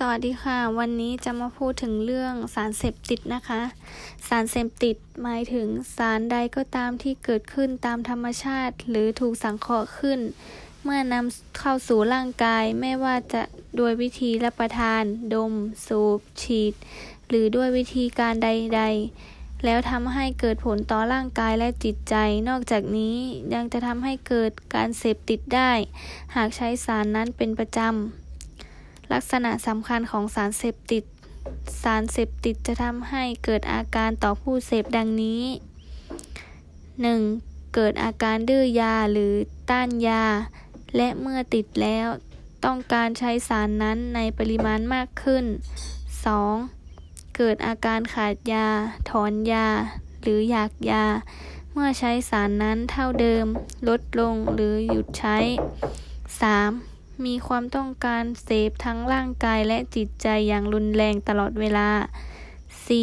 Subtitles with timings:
[0.00, 3.62] สวัสดีค่ะ วันนี้จะมาพูดถึงเรื่องสารเสพติดนะคะ
[4.28, 10.20] สารเสพติดหมายถึงสารใดก็ตามที่เกิดขึ้นตามธรรมชาติ หรือถูกสังเคราะห์ขึ้น
[10.82, 13.42] เมื่อนำเข้าสู่ร่างกายไม่ว่าจะ
[13.76, 15.02] โดยวิธีรับประทาน
[15.34, 15.52] ดม
[15.86, 16.74] สูบ ฉีด
[17.28, 18.82] หรือด้วยวิธีการใด
[19.22, 22.14] ๆ แล้วทำให้เกิดผลต่อร่างกายและจิตใจ
[22.48, 23.16] นอกจากนี้
[23.54, 25.72] ยังจะทำให้เกิดการเสพติดได้
[26.36, 28.25] หากใช้สารนั้นเป็นประจำ
[29.12, 31.04] ลักษณะสำคัญของสารเสพติด
[31.82, 35.44] สารเสพติดจะทำให้เกิดอาการต่อผู้เสพดังนี้
[36.18, 37.74] 1.
[37.74, 39.32] เกิดอาการดื้อยาหรือ
[39.70, 40.24] ต้านยา
[40.96, 42.08] และเมื่อติดแล้ว
[42.64, 45.44] ต้องการใช้สารนั้นในปริมาณมากขึ้น
[46.60, 47.36] 2.
[47.36, 48.66] เกิดอาการขาดยา
[49.10, 49.68] ถอนยา
[50.22, 51.04] หรืออยากยา
[51.72, 53.46] เมื่อใช้สารนั้นเท่าเดิม
[53.88, 55.36] ลดลงหรือหยุดใช้
[56.40, 56.95] 3.
[57.24, 61.90] มีความต้องการเสพทั้งร่างกายและจิตใจอย่างรุนแรงตลอดเวลา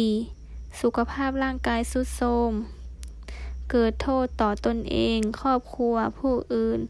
[0.04, 0.80] 4.
[0.80, 2.52] สุขภาพร่างกายสุดโทรม
[3.70, 6.80] เกิดโทษต่อตนเอง ครอบครัว ผู้อื่น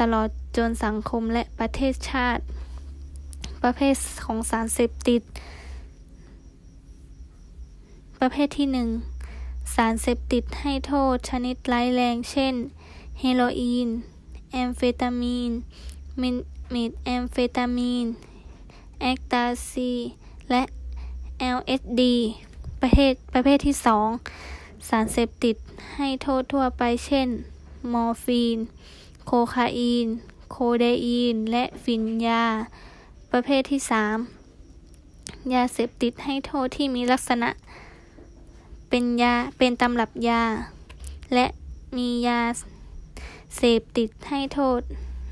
[0.00, 2.42] ตลอดจนสังคมและประเทศชาติ
[3.62, 5.22] ประเภทของสารเสพติด
[8.20, 8.88] ประเภทที่หนึ่ง
[9.74, 12.54] สารเสพติดให้โทษชนิดร้ายแรง เช่น
[13.20, 13.88] เฮโรอีน
[14.50, 15.52] แอมเฟตามีน
[16.18, 18.06] เมทแอมเฟตามีน
[19.00, 19.92] เอ็กซ์ตาซี
[20.50, 20.62] และ
[21.56, 22.02] LSD
[22.80, 24.08] ประเภทประเภทที่สอง
[24.88, 25.56] สารเสพติด
[25.96, 27.28] ให้โทษทั่วไปเช่น
[27.92, 28.58] มอร์ฟีน
[29.26, 30.06] โคคาอีน
[30.50, 32.44] โคเดอีน และฝิ่นยา
[33.32, 34.18] ประเภทที่สาม
[35.54, 37.50] ยาเสพติดให้โทษที่มีลักษณะ
[38.88, 40.42] เป็นยาเป็นตำรับยา
[41.34, 41.46] และ
[41.96, 42.40] มียา
[43.56, 44.80] เสพติดให้โทษ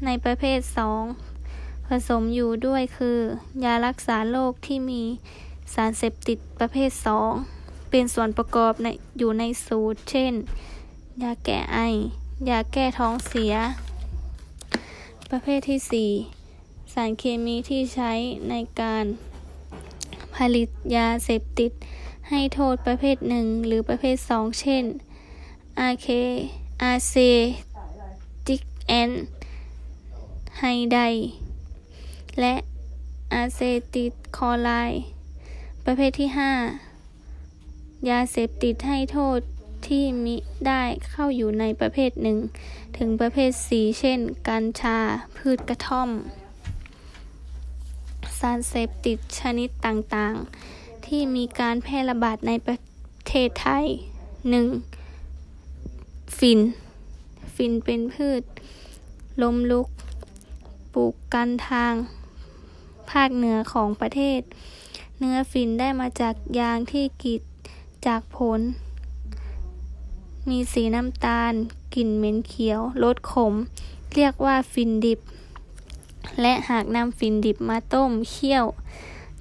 [0.04, 1.02] ในประเภทสอง
[1.88, 3.18] ผสมอยู่ด้วยคือ
[3.64, 5.02] ยารักษาโรคที่มี
[5.74, 7.32] สารเสพติดประเภทสอง
[7.90, 8.86] เป็นส่วนประกอบใน
[9.18, 10.32] อยู่ในสูตร เช่น
[11.22, 11.78] ยาแก้ไอ
[12.50, 13.54] ยาแก้ท้องเสีย
[15.30, 16.10] ประเภทที่
[16.48, 18.12] 4 สารเคมีที่ใช้
[18.50, 19.04] ในการ
[20.36, 21.72] ผลิตยาเสพติด
[22.30, 24.84] ให้โทษประเภทหนึ่งหรือประเภทสองเช่น
[25.80, 26.06] อาเค
[26.82, 27.14] อาเซ
[28.46, 29.10] ติกแอน
[30.64, 31.00] ไฮได
[32.40, 32.54] และ
[33.32, 33.60] อะเซ
[33.94, 34.70] ติดคอไล
[35.84, 36.28] ประเภทที่
[37.18, 39.40] 5 ยาเสพติดให้โทษ
[39.86, 40.36] ที่มิ
[40.66, 42.38] ได้เข้าอยู่ในประเภทหนึ่ง
[42.96, 44.98] ถึงประเภทสีเช่น กัญชา
[45.36, 46.10] พืชกระท่อม
[48.38, 52.76] สารเสพติดชนิดต่างๆ ที่มีการแพร่ระบาดในประ
[53.28, 53.86] เทศไทย
[55.32, 56.38] 1.
[56.38, 56.60] ฟิน
[57.54, 58.42] ฟินเป็นพืช
[59.44, 59.88] ลมลุก
[60.94, 61.94] ปลูกกันทาง
[63.10, 64.40] ภาคเหนือของประเทศ
[65.18, 67.42] เนื้อฝิ่นได้มาจากยางที่กีด
[68.06, 68.60] จากผล
[70.48, 71.52] มีสีน้ำตาล
[71.94, 73.54] กลิ่นเหม็นเขียว รสขม
[74.14, 75.20] เรียกว่าฝิ่นดิบ
[76.40, 78.64] และหากนำฝิ่นดิบมาต้มเคี่ยว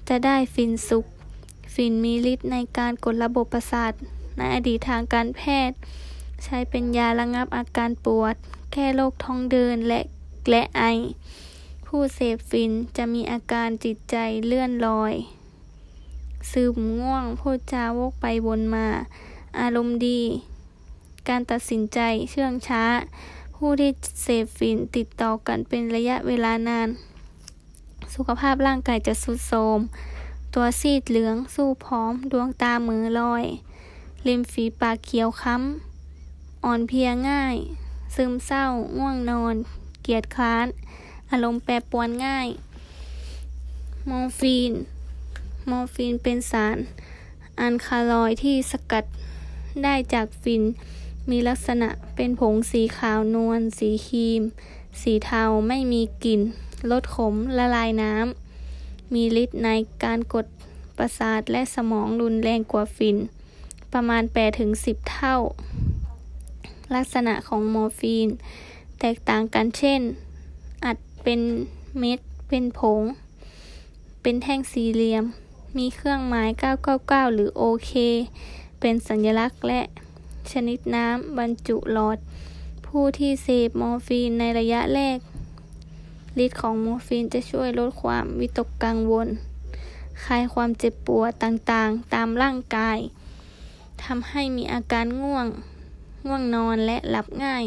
[0.08, 1.06] จะได้ฝิ่นสุก
[1.74, 3.92] ฝิ่นมีฤทธิ์ในการกดระบบประสาท
[4.36, 5.78] ในอดีตทางการแพทย์
[6.44, 8.34] ใช้เป็นยาระงับอาการปวด
[8.72, 10.00] แก้โรคท้องเดินและ
[10.50, 10.82] และไอ
[11.86, 14.16] ผู้เสพฟินจะมีอาการจิตใจ
[14.46, 15.14] เลื่อนลอย
[16.52, 18.86] ซึมง่วงพูดจาวกไปวนมา
[19.58, 20.20] อารมณ์ดี
[21.28, 21.98] การตัดสินใจ
[22.30, 22.84] เชื่องช้า
[23.56, 23.90] ผู้ที่
[24.22, 26.88] เสพฟินติดต่อกันเป็นระยะเวลานาน
[28.14, 29.78] สุขภาพร่างกายจะสุดโทรม
[30.54, 33.44] ตัวซีดเหลืองสู้พร้อม ดวงตาเมือลอย
[34.26, 37.56] ริมฝีปากเขียวค้ำ อ่อนเพลียง่าย
[38.14, 38.64] ซึมเศร้า
[38.98, 39.56] ง่วงนอน
[40.02, 40.66] เกียจคร้าน
[41.30, 42.48] อารมณ์แปรปรวนง่าย
[44.10, 44.72] มอร์ฟีน
[45.70, 46.78] มอร์ฟีนเป็นสาร
[47.60, 49.04] อัลคาลอยด์ที่สกัด
[49.82, 50.62] ได้จากฝิ่น
[51.30, 54.42] มีลักษณะเป็นผงสีขาวนวล สีครีม
[55.02, 56.40] สีเทาไม่มีกลิ่น
[56.90, 59.68] รสขมละลายน้ำ มีฤทธิ์ใน
[60.04, 60.46] การกด
[60.96, 63.16] ประสาทและสมองรุนแรงกว่าฝิ่น
[63.92, 64.22] ประมาณ
[64.66, 65.36] 8-10 เท่า
[66.94, 68.28] ลักษณะของมอร์ฟีน
[69.04, 70.00] แตกต่างกันเช่น
[70.84, 71.40] อัดเป็น
[71.98, 72.18] เม็ด
[72.48, 73.02] เป็นผง
[74.22, 75.24] เป็นแท่งสี่เหลี่ยม
[75.76, 76.48] มีเครื่องหมาย
[76.92, 77.92] 999 หรือโอเค
[78.80, 79.80] เป็นสัญลักษณ์และ
[80.50, 82.18] ชนิดน้ำบรรจุหลอด
[82.86, 85.18] ผู้ที่เสพมอร์ฟีนในระยะแรก
[86.44, 89.28] ฤทธิ์ของมอร์ฟีนจะช่วยลดความวิตกกังวล
[90.24, 92.98] คลายความเจ็บปวดต่างๆ ตามร่างกาย
[94.04, 95.46] ทำให้มีอาการง่วง
[96.26, 97.64] ง่วงนอนและหลับง่าย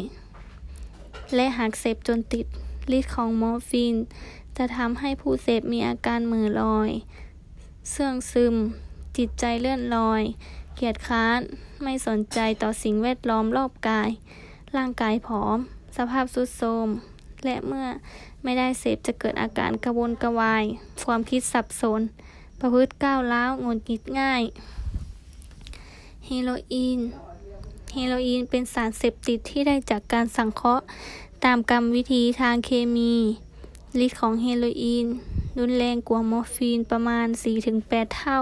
[1.35, 2.45] และหากเสพจนติด
[2.97, 3.95] ฤทธิ์ของมอร์ฟีน
[4.57, 6.89] จะทำให้ผู้เสพมีอาการมือลอย
[7.91, 8.55] เสื่องซึม
[9.17, 10.21] จิตใจเลื่อนลอย
[10.75, 11.39] เกียดค้าน
[11.83, 14.09] ไม่สนใจต่อสิ่งแวดล้อมรอบกาย
[14.77, 15.57] ร่างกายผอม
[15.97, 16.87] สภาพสุดโทรม
[17.45, 17.87] และเมื่อ
[18.43, 20.63] ไม่ได้เสพจะเกิดอาการกระวนกระวาย
[21.05, 22.01] ความคิดสับสน
[22.59, 24.43] ประพฤติก้าวร้าวงนกิดง่าย
[26.25, 26.99] เฮโรอีน
[27.97, 30.85] เฮโรอีนเป็นสารเสพติดที่ได้จากการสังเคราะห์
[31.45, 33.13] ตามกรรมวิธีทางเคมี
[34.05, 35.05] ฤทธิ์ของเฮโรอีน
[35.59, 37.27] รุนแรงกว่ามอร์ฟีนประมาณ
[37.73, 38.39] 4-8 เท่า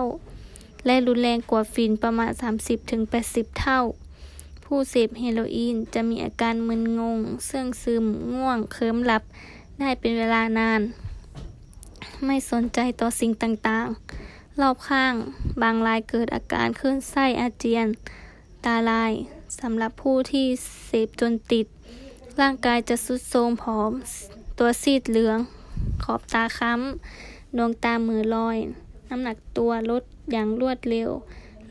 [0.85, 2.31] และรุนแรงกว่าฟีนประมาณ
[2.95, 3.79] 30-80 เท่า
[4.63, 9.23] ผู้เสพเฮโรอีนจะมีอาการมึนงง เสื่องซึม ง่วง เคลิ้มหลับ
[9.79, 10.81] ได้เป็นเวลานาน
[12.25, 15.13] ไม่สนใจต่อสิ่งต่างๆ รอบข้าง
[15.61, 17.87] บางรายเกิดอาการคลื่นไส้อาเจียน
[18.65, 19.13] ตาลาย
[19.61, 20.45] สำหรับผู้ที่
[20.85, 21.65] เสพจนติด
[22.41, 23.91] ร่างกายจะสุดโทรมผอม
[24.59, 25.39] ตัวซีดเหลือง
[26.03, 28.57] ขอบตาค้ำ ดวงตามือลอย
[29.09, 31.09] น้ำหนักตัวลดอย่างรวดเร็ว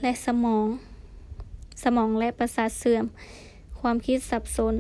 [0.03, 0.67] และสมอง
[1.83, 3.05] สมองและประสาทเสื่อม
[3.81, 4.75] ความคิดสับสน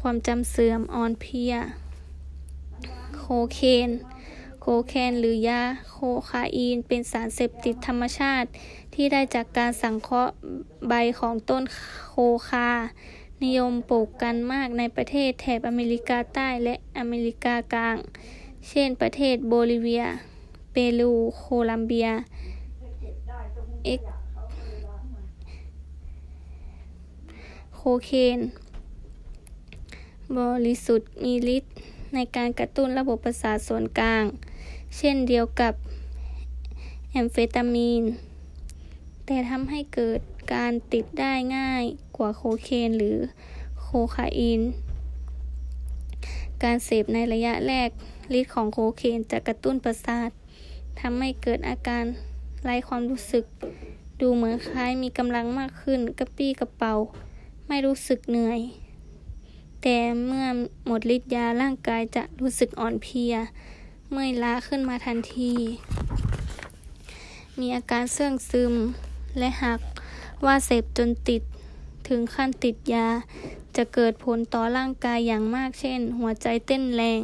[0.00, 1.54] ความจำเสื่อมอ่อนเพลีย
[3.16, 3.24] โค
[3.54, 3.90] เคน
[4.64, 5.62] โคเคนหรือยา
[5.92, 5.98] โค
[6.28, 8.48] คาอีน เป็นสารเสพติดธรรมชาติ
[8.94, 10.34] ที่ได้จากการสังเคราะห์
[10.88, 11.64] ใบของต้น
[12.08, 12.14] โค
[12.48, 12.70] คา
[13.44, 17.96] นิยมปลูกกันมากในประเทศแถบอเมริกาใต้และอเมริกากลาง
[18.68, 20.04] เช่นประเทศโบลิเวีย
[20.72, 22.08] เปรู โคลัมเบีย
[23.84, 24.00] เอ็ก
[27.76, 28.38] โคเคน
[30.36, 31.72] บริสุทธิ์มีฤทธิ์
[32.14, 34.24] ในการกระตุ้นระบบประสาทส่วนกลาง
[34.96, 35.74] เช่นเดียวกับ
[37.10, 38.04] แอมเฟตามีน
[39.26, 40.20] แต่ทำให้เกิด
[40.54, 41.84] การติดได้ง่าย
[42.16, 43.18] กว่าโคเคนหรือ
[43.82, 44.60] โคคาอีน
[46.62, 47.88] การเสพในระยะแรก
[48.38, 50.30] ฤทธิ์ของโคเคนจะกระตุ้นประสาท
[51.00, 52.04] ทำให้เกิดอาการ
[52.64, 53.44] ไร้ความรู้สึก
[54.20, 56.94] ดูเหมือนคล้ายมีกำลังมากขึ้นกระปี้กระเป๋า
[57.68, 58.60] ไม่รู้สึกเหนื่อย
[59.82, 60.46] แต่เมื่อ
[60.86, 63.34] หมดฤทธิ์ยาร่างกายจะรู้สึกอ่อนเพลีย
[64.14, 65.52] เมื่อยล้าขึ้นมาทันที
[67.58, 68.74] มีอาการเสื่องซึม
[69.38, 69.80] และหัก
[70.44, 71.42] ว่าเสพจนติด
[72.08, 73.08] ถึงขั้นติดยา
[73.76, 77.20] จะเกิดผลต่อร่างกายอย่างมากเช่น หัวใจเต้นแรง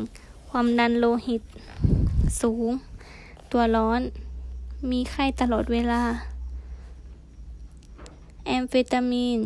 [0.50, 1.43] ความดันโลหิต
[2.40, 2.70] สูง
[3.52, 4.00] ตัวร้อน
[4.91, 6.02] มีไข้ตลอดเวลา
[8.46, 9.38] แอมเฟตามีน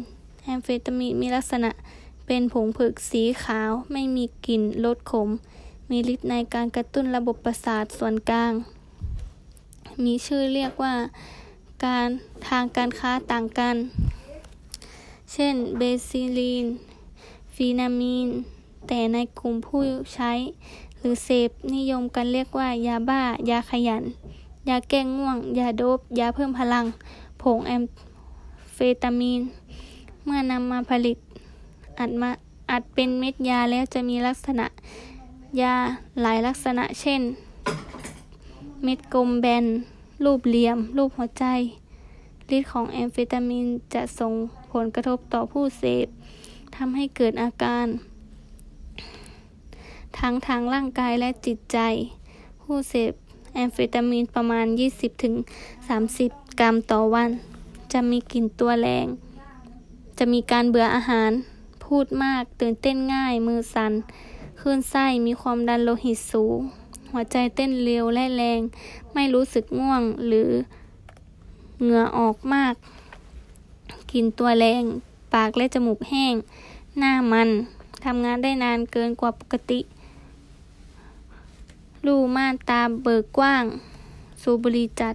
[0.45, 1.71] แอมเฟตามีนมีลักษณะ
[2.27, 5.31] เป็นผงผึกสีขาวไม่มีกลิ่นรสขม
[5.93, 8.53] มีฤทธิ์ในการกระตุ้นระบบประสาทส่วนกลาง
[10.05, 10.95] มีชื่อเรียกว่า
[11.85, 12.09] การ
[12.49, 13.77] ทางการค้าต่างกัน
[15.33, 16.67] เช่น เบซิลีน
[17.55, 18.29] ฟีนามีน
[18.87, 19.81] แต่ในกลุ่มผู้
[20.15, 20.33] ใช้
[20.99, 24.05] หรือเสพนิยมกันเรียกว่า ยาบ้า ยาขยัน
[24.69, 26.85] ยาแก้ง่วง ยาโดบ ยาเพิ่มพลัง
[27.43, 27.83] ผงแอม
[28.75, 29.41] เฟตามีน
[30.25, 31.19] เมื่อนำมาผลิต
[31.99, 32.31] อัดมา
[32.71, 34.67] อัดเป็นเม็ดยาแล้วจะมีลักษณะ
[35.61, 35.77] ยา
[36.23, 37.23] หลายลักษณะเช่น
[38.83, 39.65] เม็ดกลมแบน
[40.25, 41.45] รูปเหลี่ยม รูปหัวใจ
[42.57, 44.33] ฤทธิ์ของแอมเฟตามีนจะส่ง
[44.73, 46.07] ผลกระทบต่อผู้เสพ
[46.77, 47.87] ทำให้เกิดอาการ
[50.19, 51.79] ทั้งทางร่างกายและจิตใจ
[52.63, 53.13] ผู้เสพ
[53.55, 54.67] แอมเฟตามีนประมาณ
[55.83, 57.31] 20-30 กรัมต่อวัน
[57.93, 59.07] จะมีกลิ่นตัวแรง
[60.19, 61.31] จะมีการเบื่ออาหาร
[61.85, 63.93] พูดมาก ตื่นเต้นง่าย มือสัน่น
[64.65, 66.59] คลื่นไส้มีความดันโลหิตสูง
[67.13, 68.61] หัวใจเต้นเร็วและแรง
[69.15, 70.51] ไม่รู้สึกง่วงหรือ
[71.83, 72.75] เหงื่อออกมาก
[74.13, 74.83] กินตัวแรง
[75.35, 76.35] ปากและจมูกแห้ง
[76.99, 77.49] หน้ามัน
[78.05, 79.81] ทำงานได้นานเกินกว่าปกติ
[82.07, 83.65] รูม่านตาเบิกกว้าง
[84.43, 85.15] สูบุรีจัด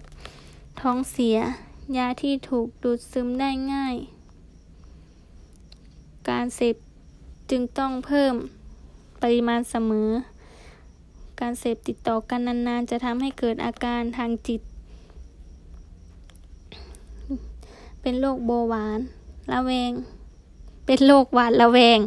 [0.82, 1.38] ท้องเสีย
[1.98, 3.96] ยาที่ถูกดูดซึมได้ง่าย
[6.30, 6.76] การเสพ
[7.50, 8.36] จึงต้องเพิ่ม
[9.22, 10.10] ปริมาณเสมอ
[11.40, 14.62] การเสพติดต่อกันนานๆ จะทำให้เกิดอาการทางจิต
[18.02, 19.00] เป็นโรคโบหวาน
[19.52, 19.92] ระแวง
[20.86, 22.00] เป็นโรคหวานระแวง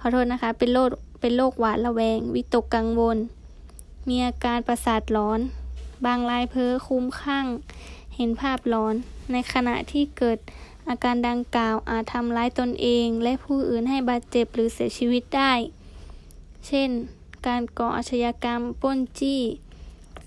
[0.00, 0.88] ขอโทษนะคะ เป็นโรค
[1.20, 3.18] เป็นโรคหวานระแวง วิตกกังวล
[4.08, 5.40] มีอาการประสาทร้อน
[6.04, 7.46] บางรายเพ้อคุ้มข้าง
[8.16, 8.94] เห็นภาพร้อน
[9.32, 10.38] ในขณะที่เกิด
[10.88, 15.52] อาการดังกล่าวอาจทำร้ายตนเอง และผู้อื่นให้บาดเจ็บหรือเสียชีวิตได้
[16.66, 16.90] เช่น
[17.46, 19.40] การก่ออาชญากรรมป้นจี้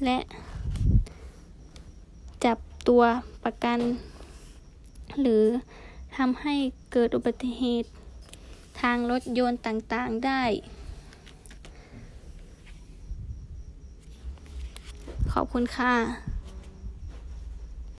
[0.06, 0.18] และ
[2.44, 3.04] จับตัว
[3.44, 3.80] ประกัน
[5.22, 5.46] หรือ
[6.18, 6.56] ทำให้
[6.92, 7.90] เกิดอุบัติเหตุ
[8.82, 10.44] ทางรถยนต์ต่างๆได้
[15.34, 16.35] ขอบคุณค่ะ